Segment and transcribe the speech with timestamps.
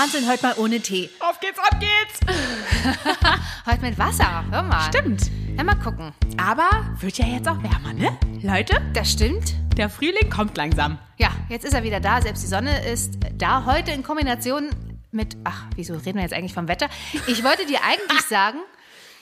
[0.00, 1.10] Wahnsinn, heute mal ohne Tee.
[1.20, 2.20] Auf geht's, ab geht's.
[3.66, 4.86] Heute mit Wasser, hör mal.
[4.88, 5.30] Stimmt.
[5.58, 6.14] Ja, mal gucken.
[6.42, 6.70] Aber
[7.00, 8.16] wird ja jetzt auch wärmer, ne?
[8.42, 9.52] Leute, Das stimmt.
[9.76, 10.98] der Frühling kommt langsam.
[11.18, 12.22] Ja, jetzt ist er wieder da.
[12.22, 13.66] Selbst die Sonne ist da.
[13.66, 14.70] Heute in Kombination
[15.10, 15.36] mit.
[15.44, 16.88] Ach, wieso reden wir jetzt eigentlich vom Wetter?
[17.26, 18.58] Ich wollte dir eigentlich sagen.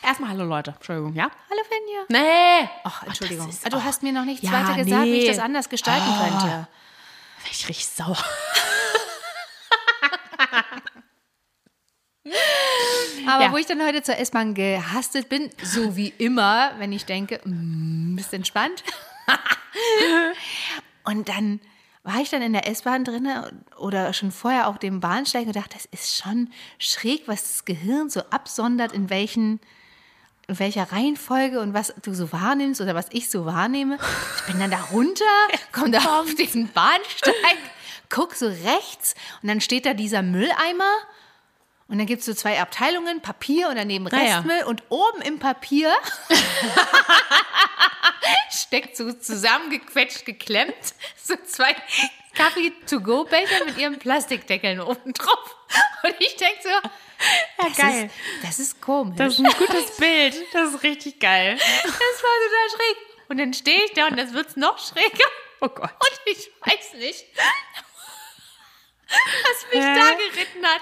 [0.04, 0.74] Erstmal hallo Leute.
[0.76, 1.28] Entschuldigung, ja?
[1.50, 2.22] Hallo, Finja.
[2.22, 2.68] Nee.
[2.84, 3.46] Ach, Entschuldigung.
[3.48, 5.28] das ist- Ah, du hast mir noch nichts Ja, weiter gesagt, wie ich nee.
[5.28, 6.28] das anders gestalten Ah.
[6.38, 6.68] könnte.
[7.50, 8.16] Ich richtig sauer.
[13.26, 13.52] Aber Ja.
[13.52, 18.16] wo ich dann heute zur S-Bahn gehastet bin, so wie immer, wenn ich denke, mm,
[18.16, 18.82] bist entspannt.
[21.04, 21.60] und dann
[22.02, 25.74] war ich dann in der S-Bahn drinne oder schon vorher auf dem Bahnsteig und dachte,
[25.74, 29.60] das ist schon schräg, was das Gehirn so absondert, in welchen
[30.48, 33.98] in welcher Reihenfolge und was du so wahrnimmst oder was ich so wahrnehme.
[34.38, 35.24] Ich bin dann da runter,
[35.72, 37.34] komme da auf diesen Bahnsteig,
[38.08, 40.92] guck so rechts und dann steht da dieser Mülleimer
[41.88, 44.36] und dann gibt es so zwei Abteilungen, Papier und daneben Ah ja.
[44.38, 45.94] Restmüll und oben im Papier
[48.50, 50.74] steckt so zusammengequetscht, geklemmt,
[51.22, 51.74] so zwei
[52.34, 55.56] Kaffee-to-go-Becher mit ihren Plastikdeckeln oben drauf.
[56.02, 56.88] Und ich denke so,
[57.56, 58.04] das, geil.
[58.04, 59.16] Ist, das ist komisch.
[59.16, 60.36] Das ist ein gutes Bild.
[60.52, 61.56] Das ist richtig geil.
[61.58, 62.96] Das war total schräg.
[63.28, 65.24] Und dann stehe ich da und das wird's noch schräger.
[65.60, 65.90] Oh Gott.
[65.90, 67.24] Und ich weiß nicht,
[69.08, 69.94] was mich Hä?
[69.94, 70.80] da geritten hat.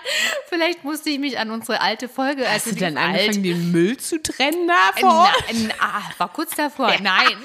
[0.49, 3.73] Vielleicht musste ich mich an unsere alte Folge, Hast du die dann alt- angefangen, den
[3.73, 5.45] Müll zu trennen da vor Ort?
[5.53, 6.93] Na, na, ah, war kurz davor.
[7.01, 7.45] Nein.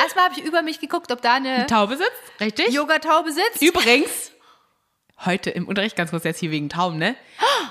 [0.00, 2.70] Erstmal habe ich über mich geguckt, ob da eine Taube sitzt, richtig?
[2.72, 3.60] Yogataube sitzt.
[3.60, 4.30] Übrigens,
[5.24, 7.16] heute im Unterricht, ganz kurz jetzt hier wegen Tauben, ne?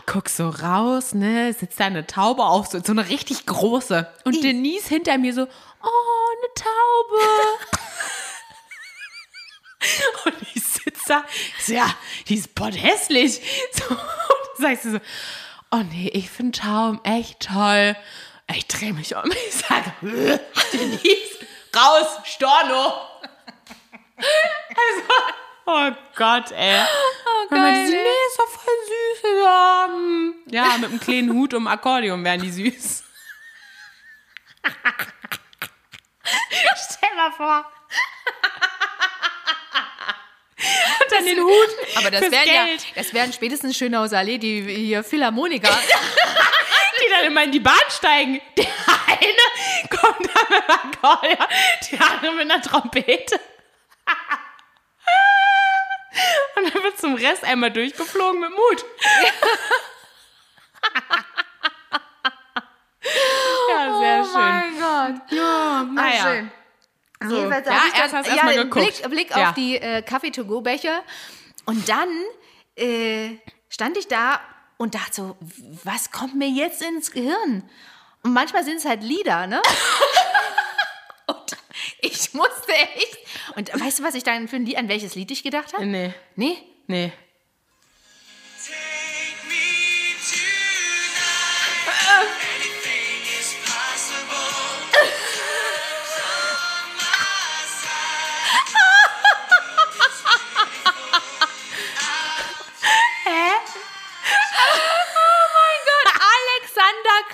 [0.05, 1.53] Guck so raus, ne?
[1.53, 4.12] Sitzt da eine Taube auf, so, so eine richtig große.
[4.25, 7.22] Und Denise hinter mir so, oh, eine Taube.
[10.25, 11.25] und ich sitze da,
[11.59, 11.94] so, ja,
[12.27, 13.41] die ist potthässlich.
[13.73, 14.99] So, und dann sagst du so,
[15.71, 17.95] oh nee, ich finde Tauben echt toll.
[18.55, 21.39] Ich drehe mich um, ich sage, Denise,
[21.75, 22.94] raus, Storno.
[25.66, 26.81] Oh Gott, ey.
[27.25, 29.44] Oh, geil, meinte sie, nee, ist doch voll süß.
[29.44, 30.35] Ja, hm.
[30.47, 33.03] ja, mit einem kleinen Hut und einem Akkordeon wären die süß.
[36.75, 37.65] Stell mal vor.
[41.13, 41.69] Dann den Hut.
[41.96, 42.85] Aber das wären ja, Geld.
[42.96, 45.69] das wären spätestens Schönhauser Allee, die hier Philharmoniker.
[47.06, 48.40] Die dann immer in die Bahn steigen.
[48.56, 48.68] Der
[49.07, 51.47] eine kommt da mit einem Akkordeon,
[51.91, 53.40] der andere mit einer Trompete.
[56.56, 58.85] Und dann wird zum Rest einmal durchgeflogen mit Mut.
[63.69, 64.80] ja, sehr schön.
[64.80, 65.31] Gott.
[65.31, 66.22] Ja, naja.
[66.22, 66.51] schön.
[67.29, 67.35] So.
[67.35, 69.01] Jedenfalls Ja, ich erst hast ja, geguckt.
[69.01, 69.50] Blick, Blick Ja.
[69.50, 71.03] auf die äh, Kaffee-to-go-Becher.
[71.66, 72.09] Und dann
[72.75, 73.38] äh,
[73.69, 74.39] stand ich da
[74.78, 75.38] und dachte so,
[75.83, 77.63] was kommt mir jetzt ins Gehirn?
[78.23, 79.62] Und manchmal sind es halt Lieder, ne?
[81.28, 81.57] und
[82.00, 83.17] ich musste echt.
[83.56, 85.85] Und weißt du, was ich dann für ein Lied, an welches Lied ich gedacht habe?
[85.85, 86.57] Nee, Nee?
[86.88, 87.12] nee.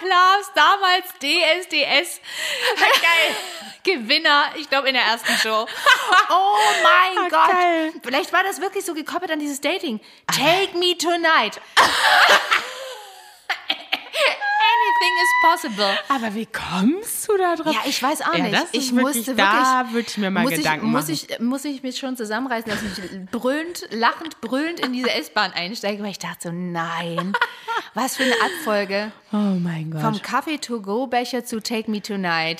[0.09, 2.19] Klaas, damals DSDS.
[3.01, 3.35] Geil.
[3.83, 5.67] Gewinner, ich glaube in der ersten Show.
[6.31, 7.51] Oh mein Ah, Gott.
[7.51, 7.93] geil.
[8.03, 9.99] Vielleicht war das wirklich so gekoppelt an dieses Dating.
[10.27, 11.59] Take me tonight.
[15.01, 15.97] Anything is possible.
[16.09, 17.73] Aber wie kommst du da drauf?
[17.73, 18.53] Ja, ich weiß auch Ja, nicht.
[18.53, 19.93] das ist ich wirklich- musste da wirklich.
[19.93, 21.27] würde ich mir mal muss Gedanken ich, muss machen.
[21.29, 26.03] Ich, muss ich mich schon zusammenreißen, dass ich brüllend, lachend, brüllend in diese S-Bahn einsteige,
[26.03, 27.33] weil ich dachte so, nein,
[27.93, 29.11] was für eine Abfolge.
[29.31, 30.01] Oh mein Gott.
[30.01, 32.59] Vom Kaffee-to-go-Becher zu Take Me Tonight.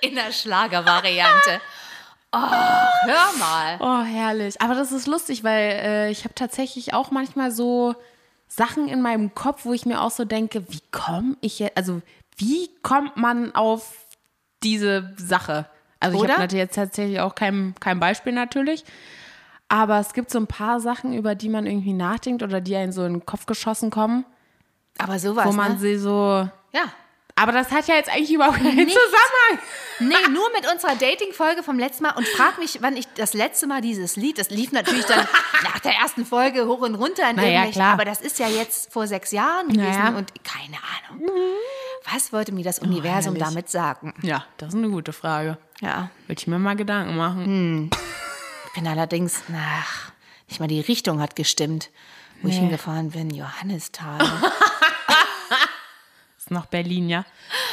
[0.00, 1.60] In der Schlagervariante.
[2.32, 3.76] Oh, hör mal.
[3.80, 4.60] Oh, herrlich.
[4.60, 7.94] Aber das ist lustig, weil äh, ich habe tatsächlich auch manchmal so
[8.48, 12.00] Sachen in meinem Kopf, wo ich mir auch so denke, wie komme ich jetzt, also
[12.36, 14.06] wie kommt man auf
[14.62, 15.66] diese Sache?
[16.00, 18.84] Also ich habe jetzt tatsächlich auch kein, kein Beispiel natürlich.
[19.68, 22.92] Aber es gibt so ein paar Sachen, über die man irgendwie nachdenkt oder die einem
[22.92, 24.24] so in den Kopf geschossen kommen,
[24.98, 25.78] Aber sowas, wo man ne?
[25.78, 26.48] sie so.
[26.72, 26.84] Ja.
[27.38, 28.94] Aber das hat ja jetzt eigentlich überhaupt keinen Nichts.
[28.94, 29.66] Zusammenhang.
[29.98, 33.66] Nee, nur mit unserer Dating-Folge vom letzten Mal und frag mich, wann ich das letzte
[33.66, 35.20] Mal dieses Lied, das lief natürlich dann
[35.62, 37.92] nach der ersten Folge hoch und runter in Na ja, irgendwelchen, klar.
[37.92, 40.16] aber das ist ja jetzt vor sechs Jahren gewesen Na ja.
[40.16, 41.28] und keine Ahnung.
[42.12, 43.48] Was wollte mir das Universum herrlich.
[43.54, 44.14] damit sagen?
[44.22, 45.58] Ja, das ist eine gute Frage.
[45.80, 47.90] Ja, Würde ich mir mal Gedanken machen.
[48.66, 50.10] ich bin allerdings, ach,
[50.48, 51.90] Ich meine, die Richtung hat gestimmt,
[52.42, 53.28] wo ich hingefahren bin.
[53.30, 54.18] Johannisthal.
[56.46, 57.24] Ist noch Berlin, ja?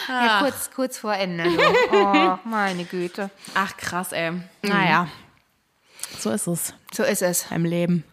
[0.08, 1.44] ja, kurz, kurz vor Ende.
[1.92, 3.30] Oh, meine Güte.
[3.54, 4.32] Ach, krass, ey.
[4.64, 5.08] Naja.
[6.18, 7.46] So ist es So ist es.
[7.52, 8.04] im Leben.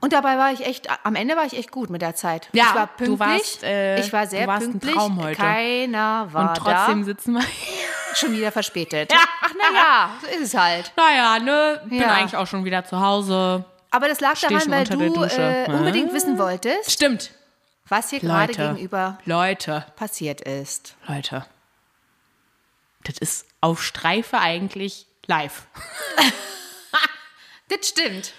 [0.00, 2.48] Und dabei war ich echt, am Ende war ich echt gut mit der Zeit.
[2.52, 3.18] Ja, ich war du pünktlich.
[3.20, 4.94] warst, äh, ich war sehr du warst ein pünktlich.
[4.96, 5.36] Traum heute.
[5.40, 7.04] Keiner war Und trotzdem da.
[7.04, 7.42] sitzen wir.
[8.14, 9.12] Schon wieder verspätet.
[9.12, 9.18] Ja.
[9.42, 10.92] Ach, naja, so ist es halt.
[10.96, 11.82] Naja, ne?
[11.86, 12.08] Bin Ja.
[12.14, 13.64] eigentlich auch schon wieder zu Hause.
[13.92, 17.30] Aber das lag Steh daran, schon weil du äh, unbedingt wissen wolltest, Stimmt.
[17.92, 20.96] Was hier gerade gegenüber Leute, passiert ist.
[21.06, 21.44] Leute.
[23.04, 25.66] Das ist auf Streife eigentlich live.
[27.68, 28.34] Das stimmt.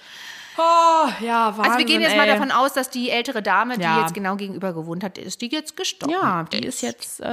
[0.58, 2.34] Oh, ja, Wahnsinn, Also wir gehen jetzt mal ey.
[2.34, 4.02] davon aus, dass die ältere Dame, die Ja.
[4.02, 6.14] jetzt genau gegenüber gewohnt hat, ist die jetzt gestorben.
[6.14, 7.26] Ja, die ist jetzt äh,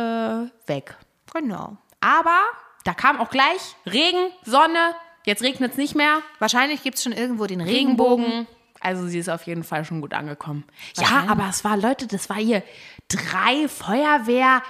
[0.66, 0.96] weg.
[1.34, 1.76] Genau.
[2.00, 2.38] Aber
[2.84, 4.94] da kam auch gleich Regen, Sonne.
[5.26, 6.23] Jetzt regnet es nicht mehr.
[6.38, 8.25] Wahrscheinlich gibt es schon irgendwo den Regenbogen.
[8.25, 8.59] Regenbogen.
[8.80, 10.64] Also sie ist auf jeden Fall schon gut angekommen.
[10.96, 12.62] Ja, aber es war, Leute, das war hier
[13.08, 14.62] drei Feuerwehr,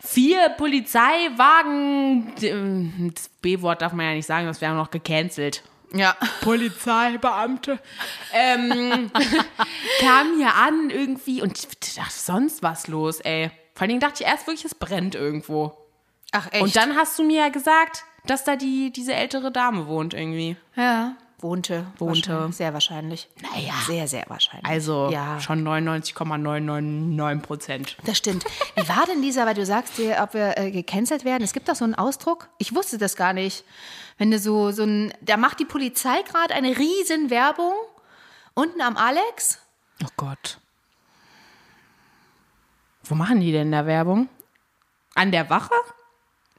[0.00, 2.32] vier Polizeiwagen.
[2.42, 5.62] Ähm, Das B-Wort darf man ja nicht sagen, das wäre noch gecancelt.
[5.92, 6.16] Ja.
[6.42, 7.78] Polizeibeamte
[8.32, 9.10] ähm,
[10.00, 11.66] kam hier an irgendwie und ich
[11.96, 13.50] dachte, sonst was los, ey.
[13.74, 15.76] Vor allen Dingen dachte ich erst wirklich, es brennt irgendwo.
[16.32, 16.62] Ach echt?
[16.62, 20.56] Und dann hast du mir ja gesagt, dass da die, diese ältere Dame wohnt irgendwie.
[20.74, 21.14] Ja.
[21.46, 21.86] Wohnte.
[21.98, 22.30] Wohnte.
[22.32, 22.56] Wahrscheinlich.
[22.56, 23.28] Sehr wahrscheinlich.
[23.40, 23.74] Naja.
[23.86, 24.66] Sehr, sehr wahrscheinlich.
[24.68, 25.38] Also ja.
[25.40, 27.96] schon 99,999 Prozent.
[28.04, 28.44] Das stimmt.
[28.74, 31.44] Wie war denn dieser, weil du sagst dir, ob wir äh, gecancelt werden?
[31.44, 32.48] Es gibt doch so einen Ausdruck.
[32.58, 33.64] Ich wusste das gar nicht.
[34.18, 37.74] Wenn du so, so ein, da macht die Polizei gerade eine riesen Werbung
[38.54, 39.60] unten am Alex.
[40.02, 40.58] Oh Gott.
[43.04, 44.28] Wo machen die denn da Werbung?
[45.14, 45.74] An der Wache?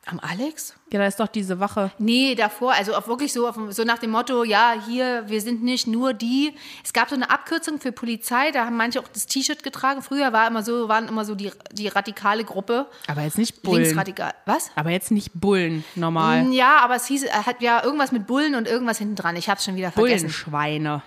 [0.10, 0.74] Am Alex?
[0.90, 1.92] Ja, da ist doch diese Wache.
[2.00, 5.62] Nee, davor, also auch wirklich so, auf, so nach dem Motto, ja, hier, wir sind
[5.62, 6.54] nicht nur die.
[6.82, 10.02] Es gab so eine Abkürzung für Polizei, da haben manche auch das T-Shirt getragen.
[10.02, 12.88] Früher war immer so, waren immer so die, die radikale Gruppe.
[13.08, 13.84] Aber jetzt nicht Bullen.
[13.84, 14.34] Linksradikal.
[14.46, 14.72] Was?
[14.76, 16.54] Aber jetzt nicht Bullen, normal.
[16.54, 19.36] Ja, aber es hieß, hat ja irgendwas mit Bullen und irgendwas hinten dran.
[19.36, 20.28] Ich hab's schon wieder vergessen.
[20.28, 21.04] Bullenschweine.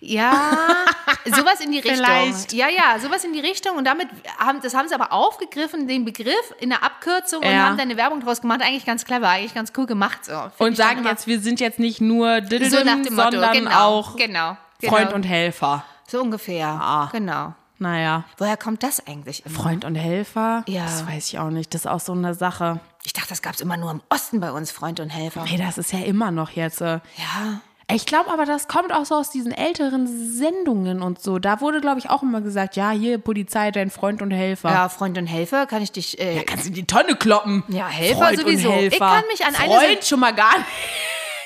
[0.00, 0.56] Ja,
[1.24, 1.96] sowas in die Richtung.
[2.04, 2.52] Vielleicht.
[2.52, 3.76] Ja, ja, sowas in die Richtung.
[3.76, 7.66] Und damit haben, das haben sie aber aufgegriffen, den Begriff in der Abkürzung und Ja.
[7.66, 8.60] haben dann eine Werbung draus gemacht.
[8.62, 10.24] Eigentlich ganz clever, eigentlich ganz cool gemacht.
[10.24, 10.50] So.
[10.58, 14.92] Und sagen jetzt, wir sind jetzt nicht nur Diddledum, so sondern genau, auch genau, genau.
[14.92, 15.84] Freund und Helfer.
[16.06, 16.66] So ungefähr.
[16.68, 17.08] Ah.
[17.12, 17.54] Genau.
[17.78, 19.54] Naja, Woher kommt das eigentlich immer?
[19.54, 20.62] Freund und Helfer?
[20.68, 20.84] Ja.
[20.84, 21.74] Das weiß ich auch nicht.
[21.74, 22.78] Das ist auch so eine Sache.
[23.02, 25.44] Ich dachte, das gab es immer nur im Osten bei uns, Freund und Helfer.
[25.44, 26.80] Hey, das ist ja immer noch jetzt.
[26.80, 27.60] äh, Ja.
[27.90, 31.38] Ich glaube aber, das kommt auch so aus diesen älteren Sendungen und so.
[31.38, 34.70] Da wurde, glaube ich, auch immer gesagt, ja, hier Polizei, dein Freund und Helfer.
[34.70, 36.18] Ja, Freund und Helfer kann ich dich.
[36.18, 37.62] Äh, Kannst du in die Tonne kloppen.
[37.68, 38.70] Ja, Helfer Freund sowieso.
[38.70, 39.10] Und Ich Helfer.
[39.10, 40.68] kann mich an eine Freund schon mal gar nicht.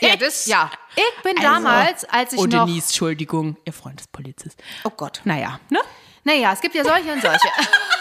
[0.00, 0.70] ja, das, ja.
[0.94, 2.66] Ich bin Also, damals, als ich oh, noch.
[2.66, 4.62] Denise, Entschuldigung, ihr Freund ist Polizist.
[4.84, 5.20] Oh Gott.
[5.24, 5.80] Naja, ne?
[6.24, 7.48] Naja, es gibt ja solche und solche.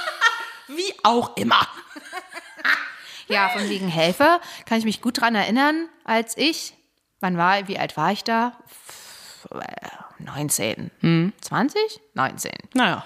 [0.68, 1.68] Wie auch immer.
[3.30, 6.74] Ja, von wegen Helfer kann ich mich gut dran erinnern, als ich,
[7.20, 8.54] wann war, wie alt war ich da?
[8.68, 10.92] F- äh, 19.
[11.02, 11.34] Hm.
[11.42, 11.80] 20?
[12.14, 12.52] 19.
[12.74, 13.06] Naja.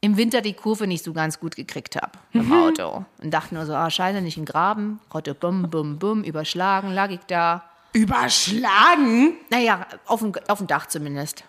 [0.00, 2.52] Im Winter die Kurve nicht so ganz gut gekriegt habe im Mhm.
[2.52, 3.04] Auto.
[3.20, 5.00] Und dachte nur so, ah, scheiße, nicht den Graben.
[5.12, 7.64] Rotte, bum, bum, bum, überschlagen, lag ich da.
[7.92, 9.34] Überschlagen?
[9.50, 11.44] Naja, auf dem, auf dem Dach zumindest.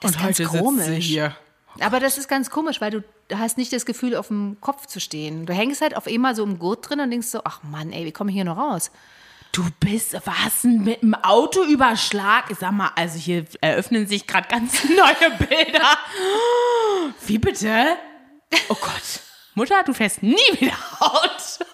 [0.00, 0.84] Das Und ist ganz heute sitzt komisch.
[0.86, 1.36] sie hier.
[1.80, 3.04] Aber das ist ganz komisch, weil du
[3.36, 5.46] hast nicht das Gefühl, auf dem Kopf zu stehen.
[5.46, 8.04] Du hängst halt auf einmal so im Gurt drin und denkst so, ach Mann, ey,
[8.04, 8.90] wie komme ich hier noch raus?
[9.54, 12.46] Du bist, was denn mit dem Autoüberschlag?
[12.58, 15.96] Sag mal, also hier eröffnen sich gerade ganz neue Bilder.
[17.24, 17.96] Wie bitte?
[18.68, 19.20] Oh Gott.
[19.54, 21.64] Mutter, du fährst nie wieder Auto.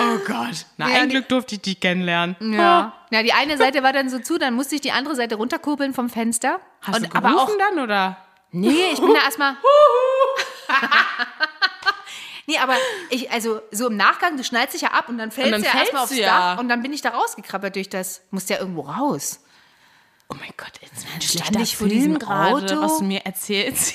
[0.00, 0.66] Oh Gott.
[0.76, 2.34] Na, Ja, ein Glück durfte ich dich kennenlernen.
[2.40, 2.94] Ja.
[3.12, 5.94] Ja, die eine Seite war dann so zu, dann musste ich die andere Seite runterkurbeln
[5.94, 6.58] vom Fenster.
[6.82, 8.16] Hast und, du aber auch, gerufen dann, oder?
[8.50, 9.56] nee, ich bin da erstmal.
[12.48, 12.74] nee, aber
[13.10, 15.66] ich, also so im Nachgang, du schnallst dich ja ab und dann fällst dann du
[15.66, 16.54] ja fällst erstmal aufs ja.
[16.54, 19.40] Dach und dann bin ich da rausgekrabbelt durch das, musste ja irgendwo raus.
[20.30, 22.80] Oh mein Gott, jetzt stand ich vor diesem gerade, Auto.
[22.82, 23.94] was du mir erzählst.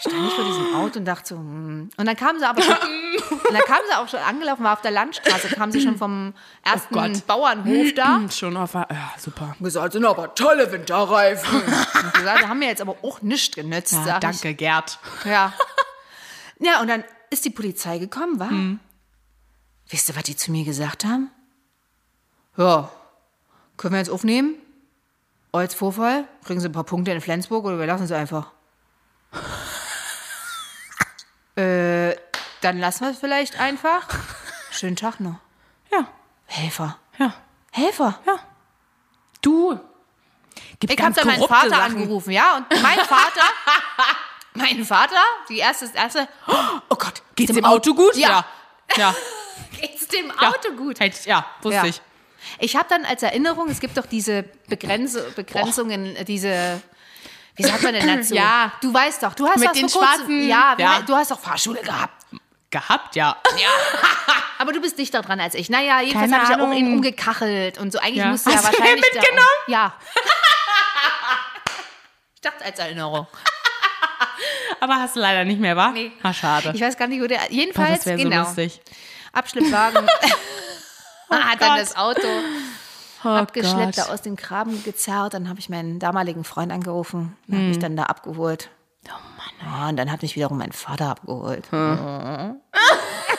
[0.00, 1.90] stand ich vor diesem Auto und dachte so, hm.
[1.96, 2.74] und dann kam sie aber schon,
[3.30, 6.34] und dann kam sie auch schon angelaufen, war auf der Landstraße, kam sie schon vom
[6.62, 7.20] ersten Oh.
[7.26, 8.20] Bauernhof da.
[8.30, 8.86] Schon auf ja,
[9.18, 9.56] super.
[9.60, 11.62] gesagt, sind aber tolle Winterreifen.
[11.62, 14.98] und gesagt, haben mir jetzt aber auch nichts genützt, Ja, danke, Gerd.
[15.20, 15.30] ich.
[15.30, 15.52] Ja.
[16.60, 18.50] Ja, und dann ist die Polizei gekommen, war.
[19.88, 21.30] Wisst ihr, was die zu mir gesagt haben?
[22.56, 22.90] Ja,
[23.76, 24.54] können wir jetzt aufnehmen?
[25.52, 26.26] Als Vorfall?
[26.44, 28.50] Kriegen sie ein paar Punkte in Flensburg oder wir lassen sie einfach?
[31.56, 32.16] äh,
[32.60, 34.08] dann lassen wir es vielleicht einfach.
[34.70, 35.36] Schönen Tag noch.
[35.92, 36.08] Ja,
[36.46, 36.98] Helfer.
[37.18, 37.34] ja.
[37.70, 38.18] Helfer.
[38.26, 38.38] Ja.
[39.42, 39.78] Du.
[40.78, 41.96] Gibt's Ich habe dann meinen Vater Sachen.
[41.96, 43.42] angerufen, ja, und mein Vater,
[44.54, 45.16] mein Vater,
[45.48, 46.28] die erste, erste,
[46.88, 48.16] oh Gott, Geht's dem Auto gut?
[48.16, 48.44] Ja.
[48.96, 49.14] Ja.
[49.80, 50.48] Geht's dem ja.
[50.48, 51.00] Auto gut?
[51.00, 51.84] Hätte ich- Ja, wusste Ja.
[51.86, 52.00] ich.
[52.58, 56.80] Ich habe dann als Erinnerung, es gibt doch diese Begrenz Begrenzungen, äh, diese,
[57.56, 58.34] wie sagt man denn dazu?
[58.34, 58.72] Ja.
[58.82, 61.00] Du weißt doch, du hast Mit den schwarzen- ja, Ja.
[61.02, 62.24] du hast doch Fahrschule gehabt.
[62.70, 63.36] Gehabt, ja.
[64.58, 65.70] Aber du bist dichter dran als ich.
[65.70, 67.98] Naja, jedenfalls habe ich ja auch ihn umgekachelt und so.
[68.00, 68.26] Eigentlich Ja.
[68.26, 69.04] musste ja Hast du wahrscheinlich.
[69.12, 69.48] der- mitgenommen?
[69.68, 69.94] ja.
[72.34, 73.26] ich dachte als Erinnerung.
[74.80, 75.90] Aber hast du leider nicht mehr, wa?
[75.90, 76.10] Nee.
[76.22, 76.72] Ah, schade.
[76.74, 77.38] Ich weiß gar nicht, wo der.
[77.38, 78.42] Boah, Jedenfalls, das wäre so genau.
[78.42, 78.80] lustig.
[79.32, 80.06] Abschleppwagen.
[80.06, 80.10] hat
[81.60, 81.78] dann Gott.
[81.80, 82.26] das Auto
[83.26, 84.08] Oh abgeschleppt, Gott.
[84.08, 85.32] da aus dem Graben gezerrt.
[85.34, 87.36] Dann habe ich meinen damaligen Freund angerufen.
[87.48, 88.68] Der hat mich dann da abgeholt.
[89.06, 89.12] Hm.
[89.14, 91.64] Oh Ja, und dann hat mich wiederum mein Vater abgeholt.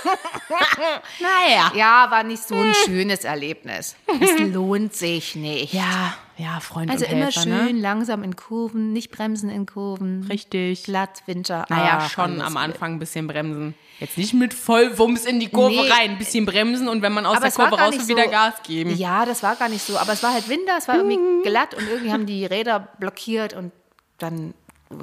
[1.19, 1.71] Naja.
[1.75, 3.95] Ja, war nicht so ein schönes Erlebnis.
[4.19, 5.73] Es lohnt sich nicht.
[5.73, 7.81] Ja, ja, Freund Also und immer Helfer, schön Ne?
[7.81, 10.25] langsam in Kurven, nicht bremsen in Kurven.
[10.29, 10.83] Richtig.
[10.83, 11.65] Glatt, Winter.
[11.69, 12.57] Naja, ach, schon am.
[12.57, 13.73] Anfang ein bisschen bremsen.
[13.99, 15.89] Jetzt nicht mit Vollwumms in die Kurve Nee.
[15.89, 18.25] rein, ein bisschen bremsen und wenn man aus Aber der Kurve raus nicht ist, wieder
[18.25, 18.95] so- Gas geben.
[18.97, 19.97] Ja, das war gar nicht so.
[19.97, 23.53] Aber es war halt Winter, es war irgendwie glatt und irgendwie haben die Räder blockiert
[23.53, 23.71] und
[24.17, 24.53] dann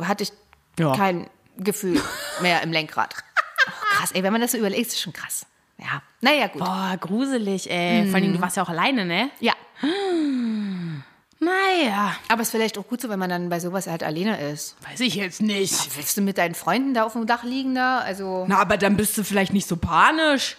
[0.03, 0.33] hatte ich
[0.79, 0.95] Ja.
[0.95, 2.01] kein Gefühl
[2.41, 3.15] mehr im Lenkrad.
[4.03, 5.47] Oh, krass, ey, wenn man das so überlegt, ist es schon krass.
[5.79, 6.61] Ja, naja, gut.
[6.65, 8.07] Boah, gruselig, ey.
[8.07, 9.31] Vor allem, du warst ja auch alleine, ne?
[9.41, 9.53] Ja,
[11.41, 12.15] Naja.
[12.29, 14.77] aber es ist vielleicht auch gut so, wenn man dann bei sowas halt alleine ist.
[14.89, 15.97] Weiß ich jetzt nicht.
[15.97, 17.99] Willst du mit deinen Freunden da auf dem Dach liegen da?
[17.99, 20.57] Also, Na, aber dann bist du vielleicht nicht so panisch.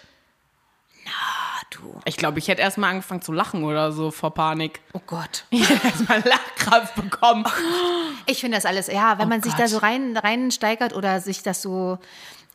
[1.07, 2.01] ah, du.
[2.03, 4.81] Ich glaube, ich hätte erstmal angefangen zu lachen oder so vor Panik.
[4.91, 5.45] Oh Gott.
[5.51, 7.45] Ich hätte erstmal Lachkraft bekommen.
[8.25, 9.69] Ich finde das alles, ja, wenn man sich da Gott.
[9.69, 11.97] so rein reinsteigert oder sich das so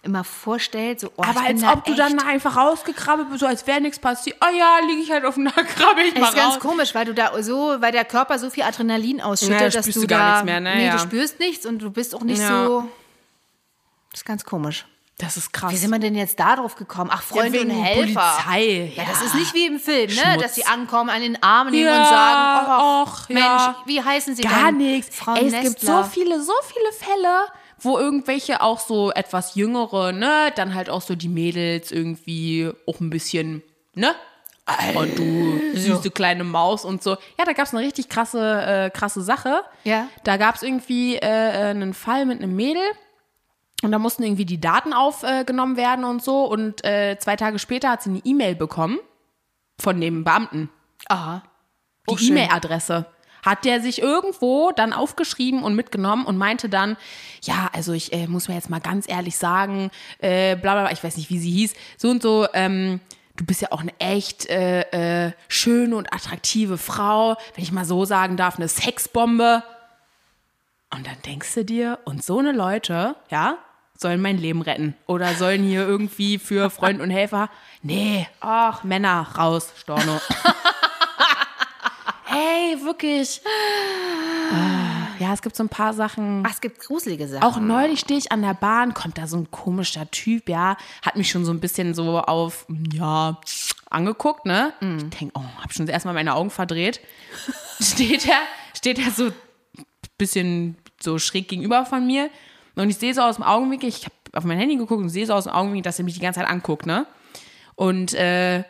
[0.03, 3.81] immer vorstellt, so, oh, Aber als ob du dann einfach rausgekrabbelt bist, so als wäre
[3.81, 4.37] nichts passiert.
[4.43, 6.61] Oh ja, liege ich halt auf dem Nacken, krabbel ich mal Das ist ganz raus.
[6.61, 9.87] komisch, weil du da so, weil der Körper so viel Adrenalin ausschüttet, Ja, da dass
[9.87, 10.77] du du gar da, nichts mehr, ne?
[10.77, 10.93] nee, Ja.
[10.93, 12.65] du spürst nichts und du bist auch nicht Ja.
[12.67, 12.89] so.
[14.13, 14.87] Das ist ganz komisch.
[15.21, 15.73] Das ist krass.
[15.73, 17.11] Wie sind wir denn jetzt da drauf gekommen?
[17.13, 18.37] Ach, Freunde wegen und Helfer.
[18.45, 18.93] Polizei.
[18.95, 20.13] Ja, das ist nicht wie im Film, ne?
[20.13, 20.43] Schmutz.
[20.43, 23.77] Dass sie ankommen, an den Arm nehmen Ja, und sagen, oh, och, Mensch, ja.
[23.85, 25.17] wie heißen sie Gar nichts.
[25.17, 26.05] Frau Ey, es gibt so Nestler.
[26.05, 27.47] viele, so viele Fälle,
[27.81, 33.01] wo irgendwelche auch so etwas jüngere, ne, dann halt auch so die Mädels irgendwie auch
[33.01, 33.63] ein bisschen,
[33.95, 34.15] ne?
[34.95, 37.13] Und du süße kleine Maus und so.
[37.39, 39.63] Ja, da gab's eine richtig krasse, äh, krasse Sache.
[39.85, 40.09] Ja.
[40.25, 42.83] Da gab's irgendwie äh, äh, einen Fall mit einem Mädel.
[43.83, 46.45] Und da mussten irgendwie die Daten aufgenommen werden und so.
[46.45, 48.99] Und äh, zwei Tage später hat sie eine E-Mail bekommen
[49.81, 50.69] von dem Beamten
[51.09, 51.43] Aha.
[52.11, 52.19] die Oh.
[52.21, 53.07] E-Mail-Adresse.
[53.49, 56.97] Hat der sich irgendwo dann aufgeschrieben und mitgenommen und meinte dann,
[57.43, 60.93] ja, also ich äh, muss mir jetzt mal ganz ehrlich sagen, äh, bla bla bla,
[60.93, 63.01] ich weiß nicht, wie sie hieß, so und so, ähm,
[63.37, 67.85] du bist ja auch eine echt äh, äh, schöne und attraktive Frau, wenn ich mal
[67.85, 69.63] so sagen darf, eine Sexbombe.
[70.95, 73.59] Und dann denkst du dir, und so eine Leute, ja,
[73.95, 77.51] sollen mein Leben retten oder sollen hier irgendwie für Freund und Helfer,
[77.83, 80.21] nee, ach, Männer, raus, Storno.
[82.69, 83.41] Hey, wirklich.
[84.53, 86.43] Ah, Ja, es gibt so ein paar Sachen.
[86.47, 87.43] Ach, es gibt gruselige Sachen.
[87.43, 91.17] Auch neulich stehe ich an der Bahn, kommt da so ein komischer Typ, ja, hat
[91.17, 93.41] mich schon so ein bisschen so auf, ja,
[93.89, 94.75] angeguckt, ne?
[94.81, 97.01] Ich denke, oh, hab schon erstmal meine Augen verdreht.
[97.81, 98.41] steht er,
[98.77, 99.35] steht er so ein
[100.19, 102.29] bisschen so schräg gegenüber von mir
[102.77, 105.25] und ich sehe so aus dem Augenwinkel, ich habe auf mein Handy geguckt und sehe
[105.27, 107.07] so aus dem Augenwinkel, dass er mich die ganze Zeit anguckt, ne?
[107.77, 108.65] Und äh,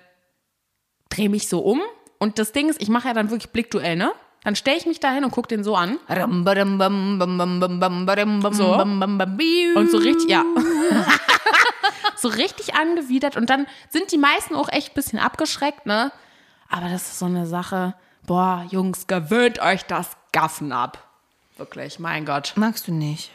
[1.10, 1.80] drehe mich so um
[2.18, 4.12] und das Ding ist, ich mache ja dann wirklich Blickduell, ne?
[4.44, 5.98] Dann stelle ich mich dahin und gucke den so an
[9.74, 9.80] So.
[9.80, 10.44] Und so richtig, ja.
[12.16, 13.36] so richtig angewidert.
[13.36, 16.12] Und dann sind die meisten auch echt ein bisschen abgeschreckt, ne?
[16.68, 17.94] Aber das ist so eine Sache.
[18.26, 21.08] Boah, Jungs, gewöhnt euch das Gaffen ab.
[21.56, 22.52] Wirklich, mein Gott.
[22.56, 23.32] Magst du nicht.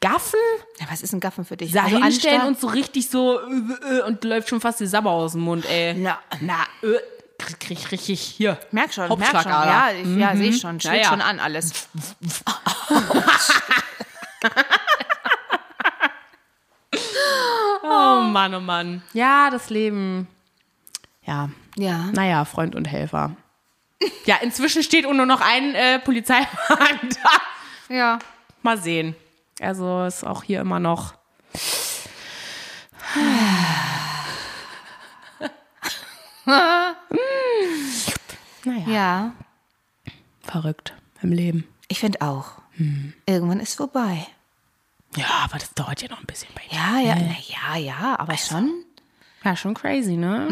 [0.00, 0.38] Gaffen?
[0.78, 1.72] Ja, was ist ein Gaffen für dich?
[1.72, 5.10] Da Also hinstellen und so richtig so äh, äh, und läuft schon fast die Sabber
[5.10, 5.94] aus dem Mund, ey.
[5.94, 6.96] Na, Na, äh,
[7.46, 8.58] krieg, krieg richtig hier.
[8.72, 9.50] merk schon, merk schon.
[9.52, 10.80] Ja, ich, ja sehe ich schon.
[10.80, 11.08] Schlägt Ja, ja.
[11.08, 11.88] schon an alles.
[17.88, 19.02] Oh Mann, oh Mann.
[19.12, 20.26] Ja, das Leben.
[21.24, 22.06] Ja, Ja.
[22.12, 23.36] Naja, Freund und Helfer.
[24.24, 27.08] Ja, inzwischen steht nur noch ein äh, Polizeiwagen
[27.88, 27.94] da.
[27.94, 28.18] Ja.
[28.62, 29.14] Mal sehen.
[29.60, 31.14] Also ist auch hier immer noch.
[38.66, 39.32] naja, Ja.
[40.42, 40.92] verrückt
[41.22, 41.64] im Leben.
[41.88, 42.52] Ich finde auch.
[43.24, 44.26] Irgendwann ist vorbei.
[45.16, 46.76] Ja, aber das dauert ja noch ein bisschen bei dir.
[46.76, 48.70] Ja, ja, na ja, ja, aber schon.
[49.44, 50.46] Ja, schon crazy, ne?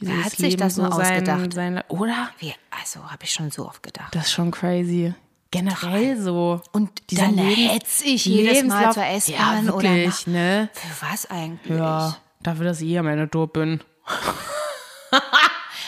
[0.00, 1.52] Wie Wer so hat sich das nur ausgedacht?
[1.52, 2.30] Sein, oder?
[2.38, 4.14] Wie, also habe ich schon so oft gedacht.
[4.14, 5.12] Das ist schon crazy.
[5.50, 6.62] Generell so.
[6.72, 10.70] Und Dieser dann Lebens- hetz ich jedes Mal zur S-Bahn ja, oder nach, ne?
[10.72, 11.76] Für was eigentlich?
[11.76, 13.80] Ja, dafür, dass ich eh am Ende tot bin.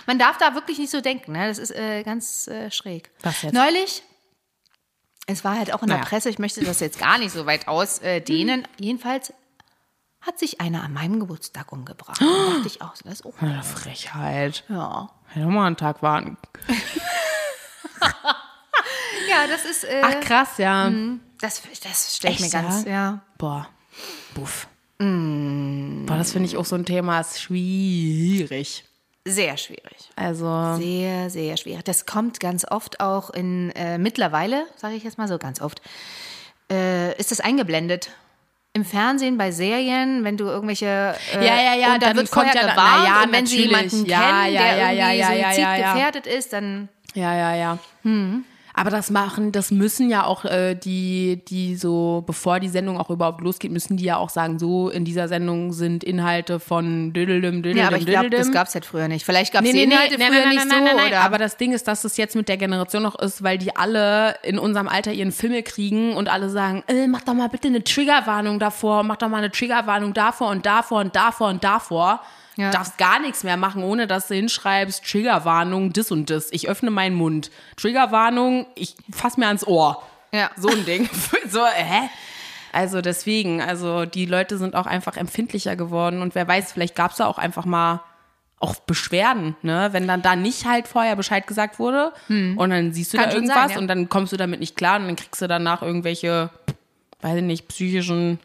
[0.07, 1.33] Man darf da wirklich nicht so denken.
[1.33, 1.49] Ne?
[1.49, 3.11] Das ist äh, ganz äh, schräg.
[3.23, 3.55] Was jetzt?
[3.55, 4.03] Neulich,
[5.27, 6.09] es war halt auch in der Naja.
[6.09, 8.69] Presse, ich möchte das jetzt gar nicht so weit ausdehnen.
[8.79, 9.33] Jedenfalls
[10.21, 12.21] hat sich einer an meinem Geburtstag umgebracht.
[12.21, 13.41] Da dachte ich auch, so, das ist auch.
[13.41, 14.65] Eine Frechheit.
[14.69, 15.11] Ja.
[15.29, 16.37] Hätte mal einen Tag warten.
[19.29, 19.85] ja, das ist.
[19.85, 20.91] Äh, Ach, krass, ja.
[21.41, 22.85] das das stelle ich mir ganz.
[22.85, 22.91] ja?
[22.91, 23.21] Ja.
[23.39, 23.69] Boah,
[24.35, 24.69] buff.
[24.99, 28.85] Boah, das finde ich auch so ein Thema, ist schwierig.
[29.27, 30.11] Sehr schwierig.
[30.17, 31.83] Also, Sehr, sehr schwierig.
[31.85, 35.81] Das kommt ganz oft auch in, äh, mittlerweile, sage ich jetzt mal so ganz oft,
[36.71, 38.11] äh, ist das eingeblendet.
[38.75, 41.15] Im Fernsehen, bei Serien, wenn du irgendwelche.
[41.33, 43.07] Äh, Ja, ja, ja, Und da dann wird kommt ja- na gewarnt.
[43.07, 43.93] ja, und wenn sie natürlich.
[43.93, 46.89] jemanden Ja, kennen, ja, der ja, irgendwie ja, ja, suizidgefährdet ist, dann.
[47.15, 47.79] ja, ja, ja.
[48.77, 53.09] Aber das machen, das müssen ja auch äh, die, die so, bevor die Sendung auch
[53.09, 57.63] überhaupt losgeht, müssen die ja auch sagen, so in dieser Sendung sind Inhalte von Dödeldüm,
[57.63, 59.25] Dödeldüm, Ja, aber ich glaube, das gab es halt früher nicht.
[59.25, 60.97] Vielleicht gab es Nee, nee, nee, Inhalte nein, früher nein, nicht nein, so.
[60.97, 61.21] nein, oder?
[61.21, 64.35] Aber das Ding ist, dass es jetzt mit der Generation noch ist, weil die alle
[64.43, 67.85] in unserem Alter ihren Filme kriegen und alle sagen, äh, mach doch mal bitte eine
[67.85, 72.23] Triggerwarnung davor, mach doch mal eine Triggerwarnung davor und davor und davor und davor.
[72.57, 72.71] Ja.
[72.71, 76.53] Darfst gar nichts mehr machen, ohne dass du hinschreibst, Triggerwarnung, das und das.
[76.53, 77.51] Ich öffne meinen Mund.
[77.77, 80.03] Triggerwarnung, ich fass mir ans Ohr.
[80.33, 80.51] Ja.
[80.57, 81.09] So ein Ding.
[81.49, 82.09] so, hä?
[82.73, 87.13] Also deswegen, also die Leute sind auch einfach empfindlicher geworden und wer weiß, vielleicht gab
[87.13, 88.03] es da auch einfach mal
[88.59, 89.91] auch Beschwerden, ne?
[89.93, 93.35] Wenn dann da nicht halt vorher Bescheid gesagt wurde und dann siehst du Kann da
[93.35, 93.79] irgendwas sein, ja.
[93.79, 96.51] und dann kommst du damit nicht klar und dann kriegst du danach irgendwelche,
[97.21, 98.41] weiß ich nicht, psychischen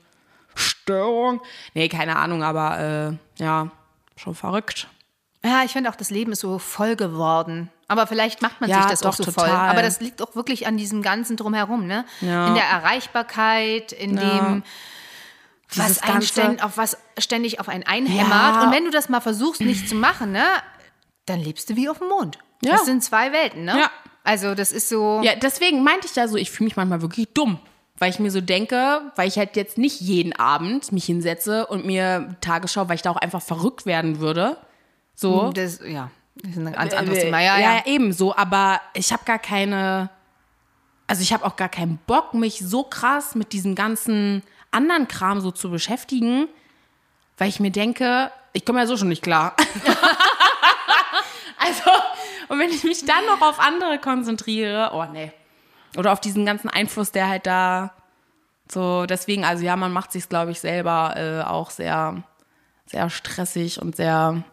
[0.55, 1.39] Störungen.
[1.73, 3.71] Nee, keine Ahnung, aber äh, ja,
[4.19, 4.87] schon verrückt.
[5.43, 7.69] Ja, ich finde auch, das Leben ist so voll geworden.
[7.87, 9.45] Aber vielleicht macht man Ja, sich das auch doch, so voll.
[9.47, 9.69] total.
[9.69, 12.05] Aber das liegt auch wirklich an diesem ganzen Drumherum, ne?
[12.21, 12.47] Ja.
[12.49, 14.63] In der Erreichbarkeit, in dem,
[15.75, 18.55] was Dieses ein ganze- ständ, auf was ständig auf einen einhämmert.
[18.55, 18.63] Ja.
[18.63, 20.43] Und wenn du das mal versuchst, nicht zu machen, ne?
[21.25, 22.37] Dann lebst du wie auf dem Mond.
[22.61, 22.73] Ja.
[22.73, 23.79] Das sind zwei Welten, ne?
[23.79, 23.91] Ja.
[24.25, 25.21] Also, das ist so.
[25.23, 27.59] Ja, deswegen meinte ich ja so, ich fühle mich manchmal wirklich dumm.
[27.99, 31.85] Weil ich mir so denke, weil ich halt jetzt nicht jeden Abend mich hinsetze und
[31.85, 34.57] mir Tagesschau, weil ich da auch einfach verrückt werden würde.
[35.15, 35.51] So.
[35.51, 37.41] Das, ja, das ist ein ganz anderes Thema.
[37.41, 37.85] Ja, Äh, ja, ja.
[37.85, 40.09] eben so, aber ich habe gar keine,
[41.07, 45.41] also ich habe auch gar keinen Bock, mich so krass mit diesem ganzen anderen Kram
[45.41, 46.47] so zu beschäftigen,
[47.37, 49.55] weil ich mir denke, ich komme ja so schon nicht klar.
[51.57, 51.89] also,
[52.47, 55.31] und wenn ich mich dann noch auf andere konzentriere, oh nee.
[55.97, 57.93] Oder auf diesen ganzen Einfluss, der halt da
[58.71, 62.23] so, deswegen, also ja, man macht sich glaube ich, selber äh, auch sehr,
[62.85, 64.43] sehr stressig und sehr,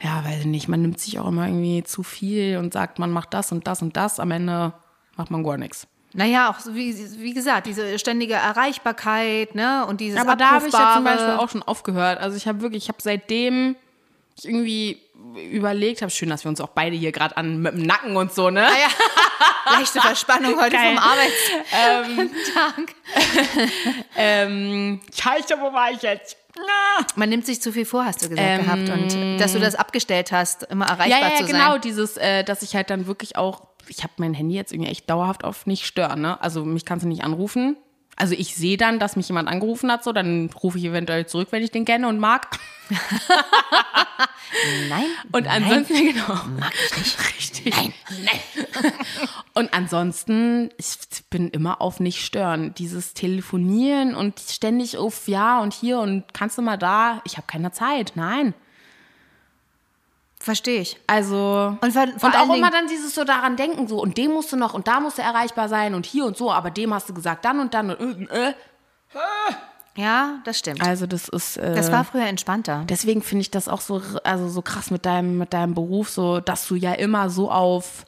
[0.00, 3.10] ja, weiß ich nicht, man nimmt sich auch immer irgendwie zu viel und sagt, man
[3.10, 4.20] macht das und das und das.
[4.20, 4.74] Am Ende
[5.16, 5.86] macht man gar nichts.
[6.12, 9.84] Naja, auch so wie, wie gesagt, diese ständige Erreichbarkeit, ne?
[9.86, 11.04] Und dieses Aber da habe ich ja zum.
[11.04, 12.20] Beispiel auch schon aufgehört.
[12.20, 13.76] Also ich habe wirklich, ich habe seitdem
[14.38, 14.98] ich irgendwie
[15.50, 18.32] überlegt habe, schön, dass wir uns auch beide hier gerade an mit dem Nacken und
[18.32, 18.66] so, ne?
[19.66, 20.94] Leichte Verspannung heute Geil.
[20.94, 22.94] vom Arbeitstag.
[24.18, 26.36] Ähm, scheiße, wo war ich jetzt?
[26.56, 27.06] Na.
[27.16, 28.88] Man nimmt sich zu viel vor, hast du gesagt gehabt.
[28.88, 31.10] Und dass du das abgestellt hast, immer Ähm.
[31.10, 31.80] Ja, erreichbar ja, ja zu genau, sein.
[31.82, 35.08] dieses, äh, dass ich halt dann wirklich auch, ich habe mein Handy jetzt irgendwie echt
[35.10, 36.40] dauerhaft auf nicht stören, ne?
[36.40, 37.76] Also mich kannst du nicht anrufen.
[38.16, 41.48] Also ich sehe dann, dass mich jemand angerufen hat, so, dann rufe ich eventuell zurück,
[41.50, 42.48] wenn ich den kenne und mag.
[44.88, 45.04] Nein.
[45.32, 46.34] Und ansonsten, genau.
[46.58, 47.18] Mag ich nicht.
[47.36, 47.76] Richtig.
[47.76, 47.92] Nein,
[48.24, 48.92] nein.
[49.54, 50.96] Und ansonsten, ich
[51.30, 52.74] bin immer auf nicht stören.
[52.74, 57.22] Dieses Telefonieren und ständig auf ja und hier und kannst du mal da.
[57.24, 58.12] Ich habe keine Zeit.
[58.14, 58.54] Nein.
[60.46, 60.96] Verstehe ich.
[61.08, 61.76] Also.
[61.80, 64.30] Und, vor, vor und auch immer Dingen, dann dieses so daran denken, so, und dem
[64.30, 66.94] musst du noch, und da musst du erreichbar sein, und hier und so, aber dem
[66.94, 68.52] hast du gesagt, dann und dann und äh, äh.
[69.96, 70.86] Ja, das stimmt.
[70.86, 71.56] Also, das ist.
[71.56, 72.84] Äh, Das war früher entspannter.
[72.88, 76.38] deswegen finde ich das auch so, also so krass mit deinem, mit deinem Beruf, so,
[76.38, 78.04] dass du ja immer so auf.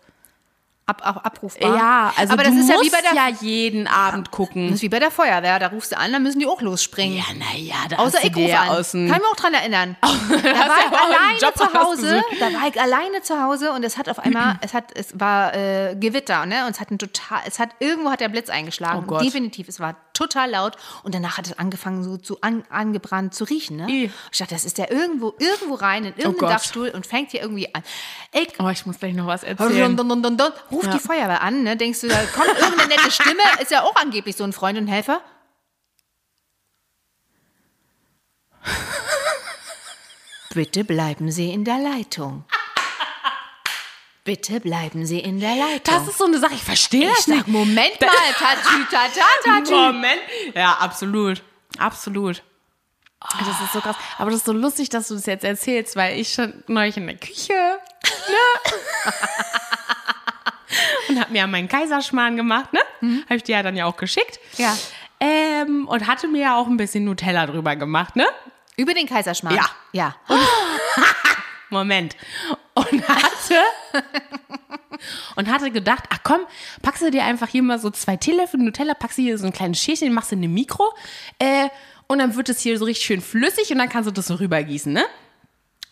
[0.88, 1.76] Ab, ab, abrufbar.
[1.76, 4.72] Ja, also Aber du das ist ja wie bei der ja jeden Abend Das gucken.
[4.72, 5.58] ist wie bei der Feuerwehr.
[5.58, 7.18] Da rufst du an, dann müssen die auch losspringen.
[7.18, 8.68] Ja, naja, da Außer ich rufe ja an.
[8.70, 9.96] aus dem Kann ich mich auch dran erinnern.
[10.02, 12.24] da war ich ja alleine zu Hause.
[12.40, 15.54] Da war ich alleine zu Hause und es hat auf einmal, es hat, es war
[15.54, 16.64] äh, Gewitter, ne?
[16.64, 19.04] Und es hat ein total, es hat irgendwo hat der Blitz eingeschlagen.
[19.08, 19.18] Oh.
[19.18, 23.44] Definitiv, es war total laut und danach hat es angefangen so zu an, angebrannt zu
[23.44, 24.10] riechen, ne?
[24.32, 26.50] Ich dachte, das ist der irgendwo irgendwo rein in irgendeinen Gott.
[26.50, 27.82] Dachstuhl und fängt hier irgendwie an.
[28.32, 29.96] Ich Oh, ich muss gleich noch was erzählen.
[29.96, 30.36] dun, dun, dun,
[30.78, 31.76] Ruf die Feuerwehr an, ne?
[31.76, 34.86] Denkst du, da kommt irgendeine nette Stimme, ist ja auch angeblich so ein Freund und
[34.86, 35.20] Helfer.
[40.54, 42.44] Bitte bleiben Sie in der Leitung.
[44.24, 45.94] Bitte bleiben Sie in der Leitung.
[45.94, 47.38] Das ist so eine Sache, ich verstehe das nicht.
[47.38, 48.86] sag, Moment mal, tatü,
[49.44, 49.74] tatü.
[49.74, 50.20] Moment.
[50.54, 51.42] Ja, absolut.
[51.78, 52.42] Absolut.
[53.20, 53.96] Das ist so krass.
[54.18, 57.06] Aber das ist so lustig, dass du das jetzt erzählst, weil ich schon neulich in
[57.06, 57.52] der Küche
[58.28, 59.12] ne?
[61.08, 62.80] und hab mir ja meinen Kaiserschmarrn gemacht, ne?
[63.24, 64.40] Habe ich dir ja dann ja auch geschickt.
[64.56, 64.76] Ja.
[65.20, 68.26] Ähm, und hatte mir ja auch ein bisschen Nutella drüber gemacht, ne?
[68.76, 69.56] Über den Kaiserschmarrn.
[69.56, 69.66] Ja.
[69.92, 70.16] Ja.
[71.70, 72.16] Moment.
[72.74, 73.62] Und hatte,
[75.36, 76.40] und hatte gedacht, ach komm,
[76.82, 79.52] packst du dir einfach hier mal so zwei Teelöffel Nutella, packst du hier so ein
[79.52, 80.94] kleines Schälchen, machst du in eine Mikro,
[81.38, 81.68] äh,
[82.06, 84.36] und dann wird es hier so richtig schön flüssig und dann kannst du das so
[84.36, 85.04] rübergießen, ne?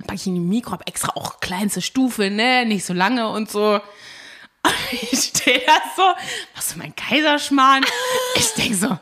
[0.06, 2.64] Pack ich in die Mikro, hab extra auch kleinste Stufe, ne?
[2.64, 3.80] Nicht so lange und so.
[4.66, 6.14] Und ich stehe da so,
[6.54, 7.84] machst du meinen Kaiserschmarrn?
[8.34, 8.98] Ich denk so,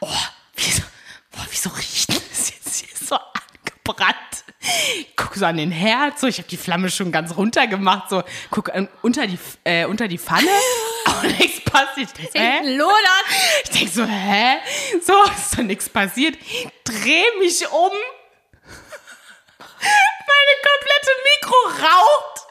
[0.00, 0.08] oh,
[0.54, 0.82] wieso,
[1.30, 4.16] boah, wieso riecht das jetzt hier so angebrannt?
[5.16, 8.22] Guck so an den Herd, so, ich habe die Flamme schon ganz runter gemacht, so,
[8.50, 10.50] guck an, unter, die, äh, unter die Pfanne,
[11.04, 12.10] aber nichts passiert.
[12.18, 12.76] Ich denk so, hä?
[12.76, 13.26] Lodert.
[13.64, 14.58] Ich denk so, hä?
[15.04, 16.36] So, ist doch nichts passiert.
[16.84, 17.90] Dreh mich um.
[20.30, 22.46] Meine komplette Mikro raucht.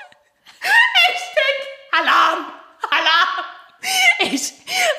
[0.62, 1.60] Ich denk,
[1.92, 2.46] Alarm,
[2.90, 3.46] Alarm.
[4.20, 4.54] Ich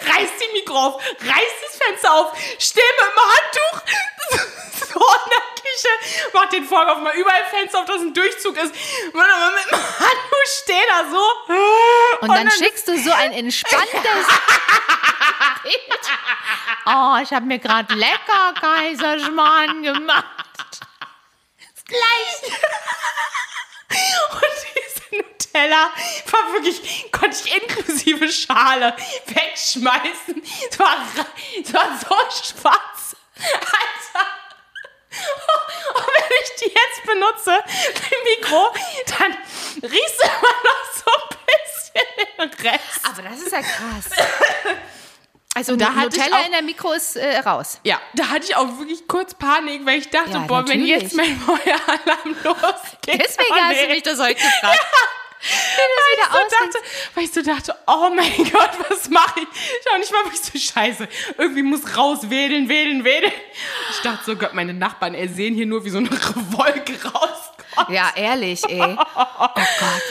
[0.09, 3.83] reiß die Mikro auf, reiß das Fenster auf, stehe mit dem Handtuch
[4.93, 5.43] so in der
[6.73, 8.75] Vorhang auf, mal überall Fenster auf, dass ein Durchzug ist.
[9.13, 11.23] Und dann mit dem Handtuch stehe da so.
[12.23, 13.93] Und dann schickst du so ein entspanntes
[15.63, 16.01] Bild.
[16.87, 20.25] Oh, ich habe mir gerade lecker Kaiserschmarrn gemacht.
[21.87, 22.53] Gleich.
[24.33, 24.41] Und
[24.75, 25.91] diese Nutella
[26.31, 30.43] war wirklich, konnte ich inklusive Schale wegschmeißen.
[30.71, 30.97] Es war,
[31.63, 33.15] es war so schwarz.
[33.37, 34.32] Alter.
[36.33, 37.62] Wenn ich die jetzt benutze,
[37.95, 38.73] die Mikro,
[39.18, 39.33] dann
[39.90, 42.07] riechst du immer noch so ein bisschen
[42.38, 43.01] den Rest.
[43.05, 44.07] Aber das ist ja krass.
[45.55, 47.79] Also da da hatte ich Nutella auch- in der Mikro ist äh, raus.
[47.85, 51.03] Ja, da hatte ich auch wirklich kurz Panik, weil ich dachte, Ja, boah, wenn natürlich.
[51.03, 53.21] jetzt mein Feueralarm losgeht.
[53.23, 54.81] Deswegen oh, hast du mich das heute gefragt.
[55.43, 56.79] Weil, ich so dachte,
[57.15, 59.49] weil ich so dachte, oh mein Gott, was mache ich?
[59.81, 61.09] Ich auch nicht mal, wo ich so scheiße.
[61.39, 63.33] Irgendwie muss raus, wedeln, wedeln, wedeln.
[63.91, 66.11] Ich dachte so, Gott, meine Nachbarn ey, sehen hier nur, wie so eine
[66.51, 67.89] Wolke rauskommt.
[67.89, 68.97] Ja, ehrlich, ey.
[69.17, 70.03] Oh Gott.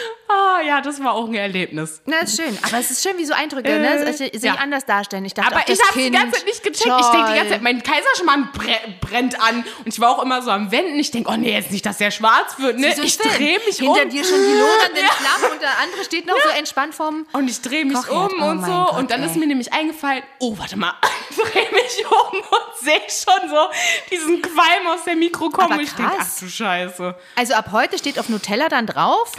[0.58, 2.02] Ah, ja, das war auch ein Erlebnis.
[2.06, 2.58] Na, ist schön.
[2.64, 4.06] Aber es ist schön, wie so Eindrücke, ne?
[4.06, 4.56] Äh, Sie sich ja.
[4.56, 5.24] anders darstellen.
[5.26, 6.80] Ich dachte, Aber auch das ich habe die ganze Zeit nicht gecheckt.
[7.00, 7.60] Ich denke die ganze Zeit, toll.
[7.62, 9.64] mein Kaiserschmarrn bre brennt an.
[9.80, 11.00] Und ich war auch immer so am Wenden.
[11.00, 12.78] Ich denke, oh nee, jetzt nicht, dass der schwarz wird.
[12.80, 12.94] Ne?
[12.96, 14.10] So Ich drehe mich Hinter um.
[14.10, 15.10] dir schon die lodernden Ja.
[15.12, 17.26] Flammen und der andere steht noch so entspannt vorm.
[17.34, 18.34] Und ich drehe mich Kochherd.
[18.34, 18.72] um Oh und so.
[18.72, 19.28] Gott, und dann ey.
[19.30, 20.94] ist mir nämlich eingefallen, oh, warte mal,
[21.30, 23.68] ich drehe mich um und sehe schon so
[24.12, 25.80] diesen Qualm aus der Mikro kommen.
[25.80, 27.16] Ich denke, ach du Scheiße.
[27.36, 29.32] Also ab heute steht auf Nutella dann drauf.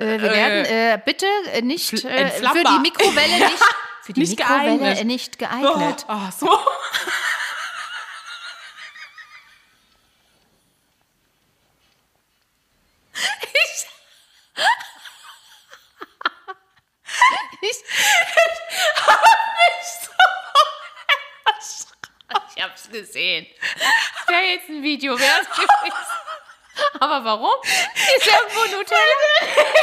[0.00, 3.64] Äh, wir werden äh, bitte äh, nicht äh, für die Mikrowelle nicht
[4.02, 4.98] für die nicht Mikrowelle geeignet.
[4.98, 6.06] äh, nicht Oh, geeignet.
[6.08, 6.58] oh, so.
[17.62, 17.76] Ich,
[22.56, 23.46] ich hab's gesehen.
[23.78, 25.99] Das wäre jetzt ein Video wert gewesen.
[27.00, 27.50] Aber warum?
[27.64, 29.00] Ist irgendwo Nutella?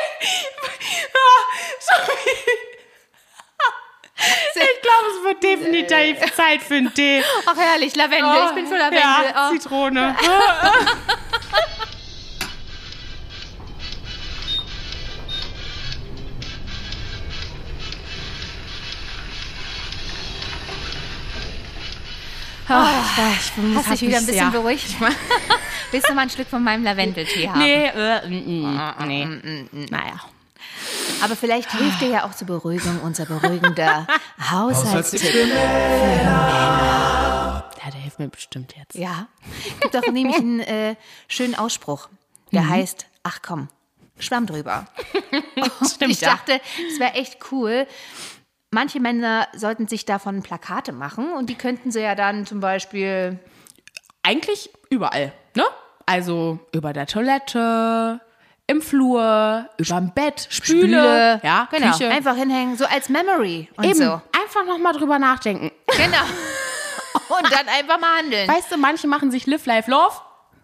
[4.59, 7.23] Ich glaube, es wird definitiv Zeit für einen Tee.
[7.45, 8.47] Ach herrlich, Lavendel.
[8.47, 8.99] ich bin für Lavendel.
[8.99, 9.53] Ja, oh.
[9.53, 10.15] Zitrone.
[23.57, 24.87] ich muss hat dich wieder ein bisschen sehr- beruhigt.
[25.91, 27.59] Willst du mal ein Stück von meinem Lavendeltee haben?
[27.59, 29.85] Nee, äh, mm, mm, nee.
[29.89, 30.19] Naja.
[31.23, 34.05] Aber vielleicht hilft dir ja auch zur Beruhigung unser beruhigender
[34.51, 35.33] Haushaltstipp.
[37.83, 38.95] Ja, der hilft mir bestimmt jetzt.
[38.95, 39.27] Ja,
[39.81, 40.95] gibt doch nämlich einen äh,
[41.27, 42.09] schönen Ausspruch,
[42.51, 42.69] der Mhm.
[42.69, 43.69] heißt, ach komm,
[44.19, 44.85] Schwamm drüber.
[45.89, 46.59] Stimmt, ich dachte,
[46.91, 47.87] es wäre echt cool.
[48.71, 53.39] Manche Männer sollten sich davon Plakate machen und die könnten sie ja dann zum Beispiel
[54.27, 55.63] Eigentlich überall, ne?
[56.05, 58.19] Also über der Toilette,
[58.67, 62.09] im Flur, überm Bett, Spüle, Spüle, ja, genau, Küche.
[62.09, 64.21] einfach hinhängen, so als Memory und Eben, so.
[64.37, 65.71] einfach nochmal drüber nachdenken.
[65.95, 66.17] Genau.
[67.29, 68.47] Und dann einfach mal handeln.
[68.47, 70.15] Weißt du, manche machen sich Live, Life, Love,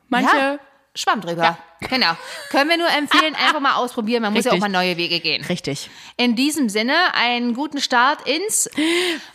[0.10, 0.38] manche...
[0.38, 0.60] ja,
[0.96, 1.58] Schwamm drüber.
[1.90, 2.16] Genau.
[2.50, 4.22] Können wir nur empfehlen, einfach mal ausprobieren.
[4.22, 4.72] Man muss ja auch Richtig.
[4.72, 5.44] mal neue Wege gehen.
[5.44, 5.90] Richtig.
[6.18, 8.70] In diesem Sinne, einen guten Start ins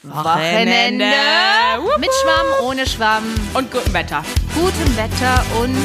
[0.02, 1.04] Wochenende.
[1.04, 1.98] Wochenende.
[1.98, 4.24] Mit Schwamm, ohne Schwamm, Und gutem Wetter.
[4.54, 5.76] gutem Wetter und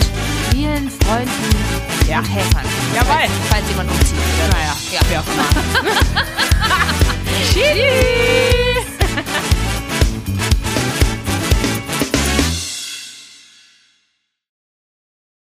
[0.56, 2.20] wir allen Freunden Ja.
[2.20, 2.66] und Helfern.
[2.96, 3.16] Jawohl.
[3.16, 4.16] Falls, falls jemand umzieht.
[4.52, 5.00] Naja, Ja.
[5.10, 6.24] wer auch immer.
[7.52, 8.63] Tschüss.